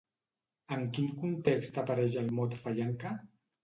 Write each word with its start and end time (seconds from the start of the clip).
En 0.77 0.85
quin 0.95 1.13
context 1.25 1.79
apareix 1.85 2.19
el 2.25 2.35
mot 2.43 2.61
fallanca? 2.67 3.19